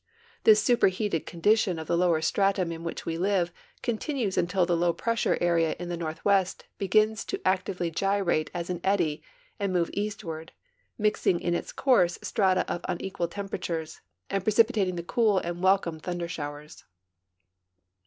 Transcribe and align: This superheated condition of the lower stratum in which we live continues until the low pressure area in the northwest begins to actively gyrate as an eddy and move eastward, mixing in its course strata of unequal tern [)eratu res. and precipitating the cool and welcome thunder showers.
This 0.45 0.63
superheated 0.63 1.27
condition 1.27 1.77
of 1.77 1.85
the 1.85 1.95
lower 1.95 2.21
stratum 2.23 2.71
in 2.71 2.83
which 2.83 3.05
we 3.05 3.19
live 3.19 3.53
continues 3.83 4.35
until 4.35 4.65
the 4.65 4.75
low 4.75 4.93
pressure 4.93 5.37
area 5.39 5.75
in 5.77 5.89
the 5.89 5.95
northwest 5.95 6.65
begins 6.79 7.23
to 7.25 7.39
actively 7.47 7.91
gyrate 7.91 8.49
as 8.51 8.71
an 8.71 8.81
eddy 8.83 9.21
and 9.59 9.71
move 9.71 9.91
eastward, 9.93 10.53
mixing 10.97 11.39
in 11.39 11.53
its 11.53 11.71
course 11.71 12.17
strata 12.23 12.65
of 12.67 12.81
unequal 12.89 13.27
tern 13.27 13.47
[)eratu 13.47 13.77
res. 13.77 14.01
and 14.31 14.41
precipitating 14.43 14.95
the 14.95 15.03
cool 15.03 15.37
and 15.37 15.61
welcome 15.61 15.99
thunder 15.99 16.27
showers. 16.27 16.83